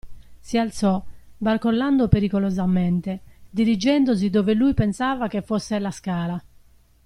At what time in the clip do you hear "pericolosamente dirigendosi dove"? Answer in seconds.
2.07-4.55